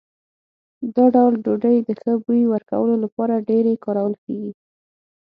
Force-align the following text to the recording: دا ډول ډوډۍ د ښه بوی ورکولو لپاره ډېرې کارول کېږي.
دا 0.95 1.05
ډول 1.15 1.33
ډوډۍ 1.45 1.77
د 1.87 1.89
ښه 2.01 2.13
بوی 2.23 2.43
ورکولو 2.53 2.93
لپاره 3.03 3.43
ډېرې 3.49 3.73
کارول 3.85 4.13
کېږي. 4.25 4.51